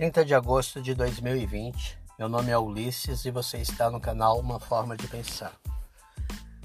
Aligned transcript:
30 0.00 0.24
de 0.24 0.34
agosto 0.34 0.80
de 0.80 0.94
2020. 0.94 1.98
Meu 2.18 2.26
nome 2.26 2.50
é 2.50 2.56
Ulisses 2.56 3.22
e 3.26 3.30
você 3.30 3.58
está 3.58 3.90
no 3.90 4.00
canal 4.00 4.40
Uma 4.40 4.58
Forma 4.58 4.96
de 4.96 5.06
Pensar. 5.06 5.52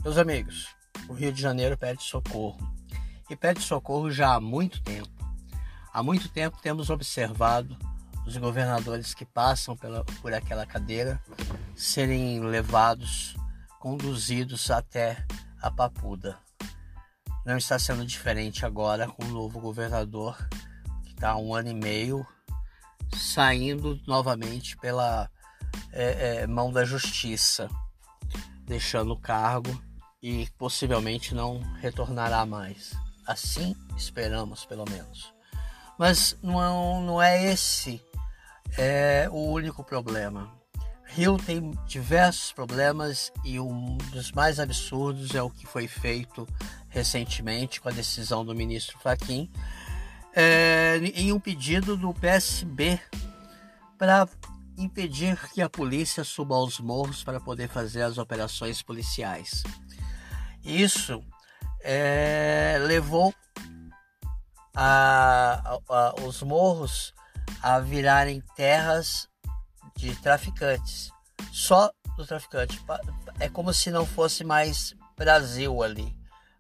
Meus 0.02 0.18
amigos, 0.18 0.74
o 1.10 1.14
Rio 1.14 1.34
de 1.34 1.42
Janeiro 1.42 1.78
pede 1.78 2.02
socorro. 2.02 2.58
E 3.30 3.36
pede 3.36 3.62
socorro 3.62 4.10
já 4.10 4.36
há 4.36 4.40
muito 4.40 4.82
tempo. 4.82 5.10
Há 5.92 6.02
muito 6.02 6.30
tempo 6.30 6.62
temos 6.62 6.90
observado 6.90 7.78
os 8.26 8.38
governadores 8.38 9.14
que 9.14 9.26
passam 9.26 9.76
pela, 9.76 10.06
por 10.22 10.34
aquela 10.34 10.66
cadeira 10.66 11.22
serem 11.76 12.40
levados, 12.40 13.36
conduzidos 13.82 14.72
até 14.72 15.26
a 15.62 15.70
Papuda. 15.70 16.38
Não 17.46 17.58
está 17.58 17.78
sendo 17.78 18.06
diferente 18.06 18.66
agora 18.66 19.10
com 19.10 19.26
o 19.26 19.28
novo 19.28 19.60
governador, 19.60 20.38
que 21.04 21.12
está 21.12 21.32
há 21.32 21.38
um 21.38 21.54
ano 21.54 21.68
e 21.68 21.74
meio 21.74 22.26
saindo 23.16 24.00
novamente 24.06 24.78
pela 24.78 25.30
é, 25.92 26.42
é, 26.42 26.48
mão 26.48 26.72
da 26.72 26.84
justiça, 26.84 27.70
deixando 28.66 29.14
o 29.14 29.20
cargo 29.20 29.82
e 30.22 30.48
possivelmente 30.58 31.34
não 31.34 31.60
retornará 31.80 32.46
mais. 32.46 32.94
Assim 33.28 33.76
esperamos, 33.96 34.66
pelo 34.66 34.86
menos. 34.90 35.34
Mas 35.98 36.38
não, 36.42 37.02
não 37.02 37.22
é 37.22 37.52
esse 37.52 38.02
é, 38.78 39.28
o 39.32 39.52
único 39.52 39.84
problema. 39.84 40.52
Rio 41.06 41.38
tem 41.38 41.72
diversos 41.88 42.52
problemas 42.52 43.32
e 43.44 43.60
um 43.60 43.98
dos 44.12 44.32
mais 44.32 44.60
absurdos 44.60 45.34
é 45.34 45.42
o 45.42 45.50
que 45.50 45.66
foi 45.66 45.88
feito 45.88 46.48
recentemente 46.90 47.80
com 47.80 47.88
a 47.90 47.92
decisão 47.92 48.44
do 48.44 48.56
ministro 48.56 48.98
Fachin 49.00 49.50
é, 50.36 50.98
em 51.16 51.32
um 51.32 51.40
pedido 51.40 51.96
do 51.96 52.14
PSB 52.14 53.00
para 53.98 54.28
impedir 54.78 55.38
que 55.52 55.62
a 55.62 55.70
polícia 55.70 56.24
suba 56.24 56.56
aos 56.56 56.80
morros 56.80 57.24
para 57.24 57.40
poder 57.40 57.70
fazer 57.70 58.02
as 58.02 58.18
operações 58.18 58.82
policiais. 58.82 59.64
Isso 60.64 61.24
é, 61.82 62.78
levou 62.82 63.34
a, 64.76 65.80
a, 65.90 66.16
os 66.24 66.44
morros 66.44 67.14
a 67.62 67.80
virarem 67.80 68.44
terras 68.56 69.30
de 69.96 70.14
traficantes, 70.18 71.10
só 71.54 71.90
do 72.18 72.26
traficante. 72.26 72.84
É 73.40 73.48
como 73.48 73.74
se 73.74 73.90
não 73.90 74.06
fosse 74.06 74.44
mais 74.44 74.94
Brasil 75.16 75.82
ali. 75.82 76.14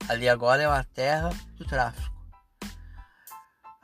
Ali 0.07 0.29
agora 0.29 0.63
é 0.63 0.67
uma 0.67 0.83
terra 0.83 1.29
do 1.57 1.65
tráfico. 1.65 2.14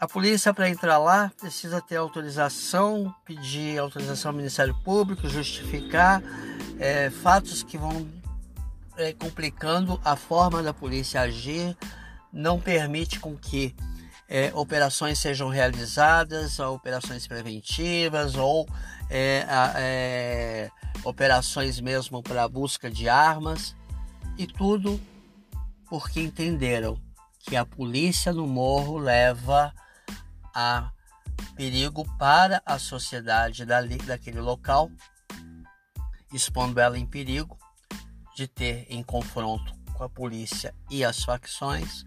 A 0.01 0.07
polícia, 0.07 0.51
para 0.51 0.67
entrar 0.67 0.97
lá, 0.97 1.31
precisa 1.39 1.79
ter 1.79 1.97
autorização, 1.97 3.13
pedir 3.23 3.77
autorização 3.77 4.31
ao 4.31 4.35
Ministério 4.35 4.73
Público, 4.83 5.29
justificar 5.29 6.23
é, 6.79 7.11
fatos 7.11 7.61
que 7.61 7.77
vão 7.77 8.07
é, 8.97 9.13
complicando 9.13 10.01
a 10.03 10.15
forma 10.15 10.63
da 10.63 10.73
polícia 10.73 11.21
agir, 11.21 11.77
não 12.33 12.59
permite 12.59 13.19
com 13.19 13.37
que 13.37 13.75
é, 14.27 14.51
operações 14.55 15.19
sejam 15.19 15.49
realizadas, 15.49 16.57
operações 16.57 17.27
preventivas 17.27 18.33
ou 18.33 18.67
é, 19.07 19.45
é, 19.75 20.71
operações 21.03 21.79
mesmo 21.79 22.23
para 22.23 22.47
busca 22.47 22.89
de 22.89 23.07
armas, 23.07 23.75
e 24.35 24.47
tudo 24.47 24.99
porque 25.87 26.21
entenderam 26.21 26.99
que 27.37 27.55
a 27.55 27.63
polícia 27.63 28.33
no 28.33 28.47
morro 28.47 28.97
leva 28.97 29.71
há 30.53 30.91
perigo 31.55 32.05
para 32.17 32.61
a 32.65 32.77
sociedade 32.77 33.65
dali, 33.65 33.97
daquele 33.97 34.39
local, 34.39 34.89
expondo 36.33 36.79
ela 36.79 36.97
em 36.97 37.05
perigo 37.05 37.57
de 38.35 38.47
ter 38.47 38.85
em 38.89 39.03
confronto 39.03 39.73
com 39.93 40.03
a 40.03 40.09
polícia 40.09 40.73
e 40.89 41.03
as 41.03 41.23
facções 41.23 42.05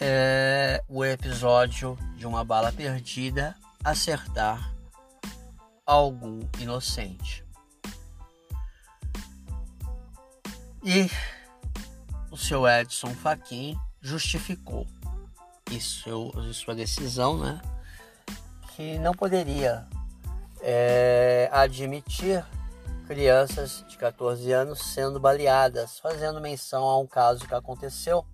é, 0.00 0.82
o 0.88 1.04
episódio 1.04 1.96
de 2.16 2.26
uma 2.26 2.42
bala 2.42 2.72
perdida 2.72 3.54
acertar 3.84 4.74
algum 5.84 6.40
inocente. 6.58 7.44
E 10.82 11.10
o 12.30 12.36
seu 12.36 12.66
Edson 12.66 13.14
Fachin 13.14 13.76
justificou 14.00 14.86
isso, 15.70 16.32
sua 16.52 16.74
decisão, 16.74 17.38
né? 17.38 17.60
Que 18.74 18.98
não 18.98 19.12
poderia 19.12 19.86
é, 20.60 21.48
admitir 21.52 22.44
crianças 23.06 23.84
de 23.88 23.96
14 23.96 24.52
anos 24.52 24.80
sendo 24.80 25.18
baleadas, 25.18 25.98
fazendo 25.98 26.40
menção 26.40 26.84
a 26.84 26.98
um 26.98 27.06
caso 27.06 27.46
que 27.46 27.54
aconteceu 27.54 28.24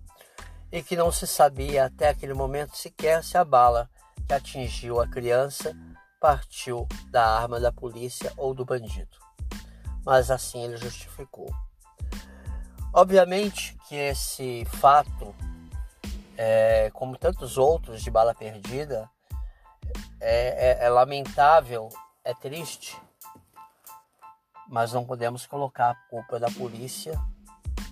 e 0.71 0.83
que 0.83 0.95
não 0.95 1.11
se 1.11 1.25
sabia 1.25 1.85
até 1.85 2.09
aquele 2.09 2.33
momento 2.33 2.75
sequer 2.75 3.23
se 3.23 3.37
a 3.37 3.43
bala 3.43 3.89
que 4.27 4.33
atingiu 4.33 4.99
a 5.01 5.07
criança 5.07 5.75
partiu 6.19 6.87
da 7.09 7.25
arma 7.25 7.59
da 7.59 7.71
polícia 7.71 8.31
ou 8.37 8.53
do 8.53 8.65
bandido. 8.65 9.17
Mas 10.05 10.29
assim 10.29 10.63
ele 10.63 10.77
justificou. 10.77 11.49
Obviamente 12.93 13.77
que 13.87 13.95
esse 13.95 14.65
fato 14.65 15.33
é, 16.37 16.91
como 16.93 17.17
tantos 17.17 17.57
outros 17.57 18.03
de 18.03 18.11
bala 18.11 18.35
perdida, 18.35 19.09
é, 20.21 20.83
é, 20.83 20.85
é 20.85 20.89
lamentável, 20.89 21.89
é 22.23 22.33
triste, 22.33 22.95
mas 24.69 24.93
não 24.93 25.03
podemos 25.03 25.47
colocar 25.47 25.89
a 25.89 25.95
culpa 26.09 26.39
da 26.39 26.49
polícia 26.51 27.19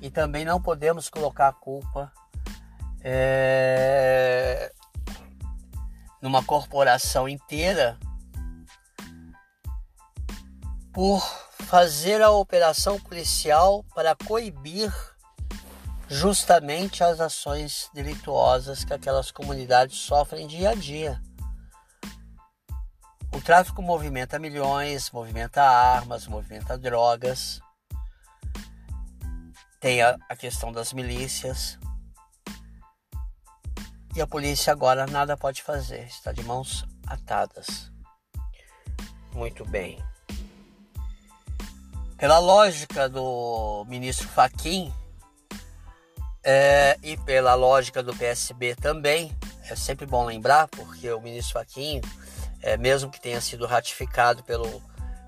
e 0.01 0.09
também 0.09 0.45
não 0.45 0.61
podemos 0.61 1.09
colocar 1.09 1.47
a 1.47 1.53
culpa 1.53 2.11
é, 3.01 4.71
numa 6.21 6.43
corporação 6.43 7.27
inteira 7.27 7.97
por 10.91 11.21
fazer 11.65 12.21
a 12.21 12.31
operação 12.31 12.99
policial 12.99 13.83
para 13.93 14.15
coibir 14.15 14.93
justamente 16.07 17.03
as 17.03 17.19
ações 17.19 17.89
delituosas 17.93 18.83
que 18.83 18.93
aquelas 18.93 19.31
comunidades 19.31 19.97
sofrem 19.97 20.47
dia 20.47 20.71
a 20.71 20.75
dia. 20.75 21.21
O 23.33 23.41
tráfico 23.41 23.81
movimenta 23.81 24.39
milhões, 24.39 25.11
movimenta 25.11 25.61
armas, 25.61 26.27
movimenta 26.27 26.77
drogas. 26.77 27.59
Tem 29.79 30.01
a, 30.01 30.15
a 30.29 30.35
questão 30.35 30.71
das 30.71 30.93
milícias. 30.93 31.77
E 34.15 34.21
a 34.21 34.27
polícia 34.27 34.71
agora 34.71 35.05
nada 35.05 35.35
pode 35.35 35.61
fazer, 35.61 36.05
está 36.05 36.31
de 36.31 36.41
mãos 36.43 36.85
atadas. 37.05 37.91
Muito 39.33 39.65
bem. 39.65 40.01
Pela 42.17 42.39
lógica 42.39 43.09
do 43.09 43.83
ministro 43.89 44.29
Faquim, 44.29 44.93
é, 46.45 46.95
e 47.01 47.17
pela 47.17 47.55
lógica 47.55 48.03
do 48.03 48.15
PSB 48.15 48.75
também, 48.75 49.35
é 49.67 49.75
sempre 49.75 50.05
bom 50.05 50.23
lembrar, 50.23 50.67
porque 50.67 51.11
o 51.11 51.19
ministro 51.19 51.53
Faquinho, 51.53 52.01
é, 52.61 52.77
mesmo 52.77 53.09
que 53.09 53.19
tenha 53.19 53.41
sido 53.41 53.65
ratificado 53.65 54.43
pelo, 54.43 54.79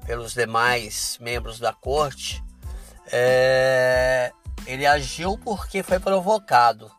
pelos 0.06 0.36
demais 0.36 1.18
membros 1.20 1.58
da 1.58 1.74
corte, 1.74 2.44
é, 3.12 4.32
ele 4.68 4.86
agiu 4.86 5.40
porque 5.40 5.82
foi 5.82 6.00
provocado. 6.00 6.92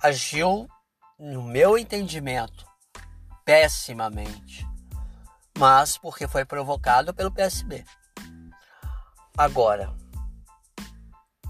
Agiu, 0.00 0.68
no 1.18 1.42
meu 1.42 1.76
entendimento, 1.76 2.64
pessimamente, 3.44 4.64
mas 5.58 5.98
porque 5.98 6.28
foi 6.28 6.44
provocado 6.44 7.12
pelo 7.12 7.32
PSB. 7.32 7.84
Agora, 9.36 9.92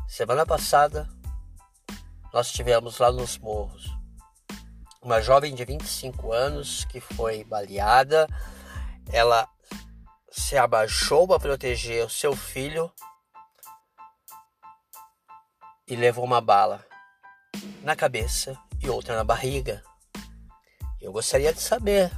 semana 0.09 0.47
passada, 0.47 1.09
nós 2.33 2.51
tivemos 2.51 2.99
lá 2.99 3.13
nos 3.13 3.39
morros 3.39 4.03
uma 5.03 5.21
jovem 5.21 5.55
de 5.55 5.65
25 5.65 6.33
anos 6.33 6.85
que 6.85 7.01
foi 7.01 7.43
baleada. 7.43 8.29
Ela 9.13 9.49
se 10.31 10.57
abaixou 10.57 11.27
para 11.27 11.41
proteger 11.41 12.07
o 12.07 12.11
seu 12.11 12.37
filho 12.37 12.91
e 15.87 15.97
levou 15.97 16.25
uma 16.25 16.41
bala 16.41 16.87
na 17.83 17.97
cabeça 17.97 18.57
e 18.81 18.89
outra 18.89 19.17
na 19.17 19.25
barriga. 19.25 19.83
Eu 21.01 21.13
gostaria 21.13 21.53
de 21.53 21.61
saber 21.61 22.11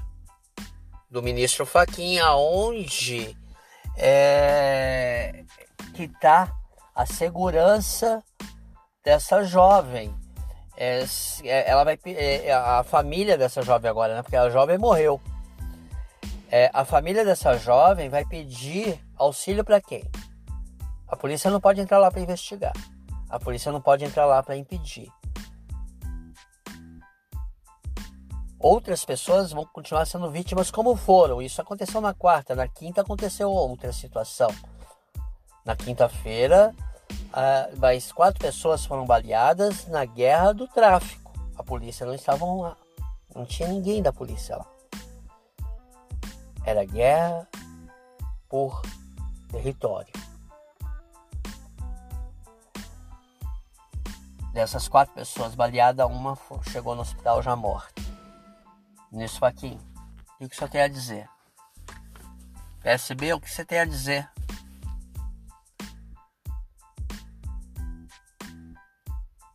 do 1.10 1.22
ministro 1.22 1.64
Faquinha 1.64 2.26
aonde 2.26 3.36
é, 3.96 5.44
que 5.94 6.04
está 6.04 6.54
a 6.94 7.06
segurança 7.06 8.22
dessa 9.04 9.44
jovem. 9.44 10.14
É, 10.76 11.04
é, 11.44 11.70
ela 11.70 11.84
vai, 11.84 11.98
é, 12.06 12.46
é, 12.46 12.52
a 12.52 12.82
família 12.82 13.38
dessa 13.38 13.62
jovem 13.62 13.88
agora, 13.88 14.16
né? 14.16 14.22
Porque 14.22 14.36
a 14.36 14.48
jovem 14.50 14.78
morreu. 14.78 15.20
É, 16.50 16.70
a 16.72 16.84
família 16.84 17.24
dessa 17.24 17.56
jovem 17.58 18.08
vai 18.08 18.24
pedir 18.24 18.98
auxílio 19.16 19.64
para 19.64 19.80
quem? 19.80 20.04
A 21.06 21.16
polícia 21.16 21.50
não 21.50 21.60
pode 21.60 21.80
entrar 21.80 21.98
lá 21.98 22.10
para 22.10 22.20
investigar. 22.20 22.72
A 23.28 23.38
polícia 23.38 23.70
não 23.70 23.80
pode 23.80 24.04
entrar 24.04 24.24
lá 24.26 24.42
para 24.42 24.56
impedir. 24.56 25.08
Outras 28.58 29.04
pessoas 29.04 29.52
vão 29.52 29.66
continuar 29.66 30.06
sendo 30.06 30.30
vítimas 30.30 30.70
como 30.70 30.96
foram. 30.96 31.42
Isso 31.42 31.60
aconteceu 31.60 32.00
na 32.00 32.14
quarta, 32.14 32.54
na 32.54 32.66
quinta 32.66 33.02
aconteceu 33.02 33.50
outra 33.50 33.92
situação. 33.92 34.48
Na 35.64 35.76
quinta-feira, 35.76 36.74
mais 37.78 38.12
quatro 38.12 38.40
pessoas 38.40 38.84
foram 38.84 39.04
baleadas 39.04 39.86
na 39.88 40.04
guerra 40.04 40.52
do 40.52 40.68
tráfico. 40.68 41.32
A 41.56 41.62
polícia 41.62 42.06
não 42.06 42.14
estava 42.14 42.44
lá. 42.44 42.76
Não 43.34 43.44
tinha 43.44 43.68
ninguém 43.68 44.02
da 44.02 44.12
polícia 44.12 44.56
lá. 44.56 44.66
Era 46.64 46.84
guerra 46.84 47.48
por 48.48 48.82
território. 49.50 50.12
Dessas 54.52 54.86
quatro 54.86 55.12
pessoas 55.14 55.54
baleadas, 55.56 56.06
uma 56.06 56.38
chegou 56.70 56.94
no 56.94 57.02
hospital 57.02 57.42
já 57.42 57.56
morta. 57.56 58.00
Nisso, 59.10 59.40
Faquinho, 59.40 59.80
o 60.40 60.48
que 60.48 60.56
você 60.56 60.68
tem 60.68 60.82
a 60.82 60.88
dizer? 60.88 61.28
PSB, 62.80 63.32
o 63.32 63.40
que 63.40 63.50
você 63.50 63.64
tem 63.64 63.80
a 63.80 63.84
dizer? 63.84 64.30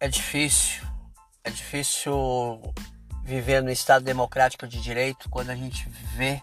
É 0.02 0.08
difícil, 0.08 0.82
é 1.44 1.50
difícil 1.50 2.14
viver 3.22 3.62
no 3.62 3.70
Estado 3.70 4.06
democrático 4.06 4.66
de 4.66 4.82
direito 4.82 5.30
quando 5.30 5.50
a 5.50 5.56
gente 5.56 5.90
vê 6.16 6.42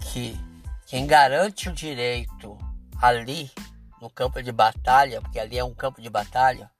que 0.00 0.38
quem 0.86 1.08
garante 1.08 1.68
o 1.68 1.72
direito 1.72 2.56
ali 3.02 3.50
no 4.00 4.08
campo 4.08 4.40
de 4.40 4.52
batalha, 4.52 5.20
porque 5.20 5.40
ali 5.40 5.58
é 5.58 5.64
um 5.64 5.74
campo 5.74 6.00
de 6.00 6.08
batalha, 6.08 6.70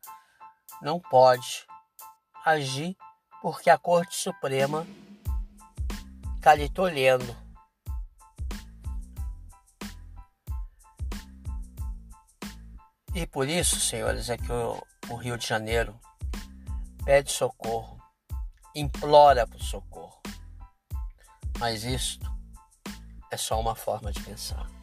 não 0.81 1.01
pode 1.01 1.67
agir 2.45 2.97
porque 3.43 3.69
a 3.69 3.77
Corte 3.77 4.17
Suprema 4.17 4.87
está 6.37 6.55
lhe 6.55 6.69
tolhendo. 6.69 7.46
E 13.17 13.27
por 13.27 13.49
isso, 13.49 13.81
senhores, 13.81 14.29
é 14.29 14.37
que 14.37 14.53
o, 14.53 14.87
o 15.09 15.15
Rio 15.15 15.39
de 15.39 15.47
Janeiro 15.47 15.99
pede 17.03 17.33
socorro, 17.33 17.99
implora 18.75 19.47
por 19.47 19.59
socorro. 19.59 20.21
Mas 21.59 21.83
isto 21.83 22.31
é 23.31 23.39
só 23.39 23.59
uma 23.59 23.75
forma 23.75 24.13
de 24.13 24.23
pensar. 24.23 24.76